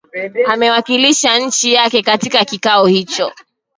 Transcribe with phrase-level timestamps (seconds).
[0.47, 3.31] ameiwakilisha nchi yake katika kikao hicho